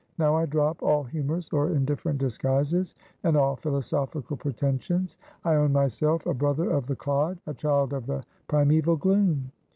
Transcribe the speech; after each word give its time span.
Now 0.17 0.33
I 0.35 0.47
drop 0.47 0.81
all 0.81 1.03
humorous 1.03 1.53
or 1.53 1.69
indifferent 1.69 2.17
disguises, 2.17 2.95
and 3.23 3.37
all 3.37 3.55
philosophical 3.55 4.35
pretensions. 4.35 5.19
I 5.45 5.53
own 5.53 5.73
myself 5.73 6.25
a 6.25 6.33
brother 6.33 6.71
of 6.71 6.87
the 6.87 6.95
clod, 6.95 7.37
a 7.45 7.53
child 7.53 7.93
of 7.93 8.07
the 8.07 8.23
Primeval 8.47 8.95
Gloom. 8.95 9.51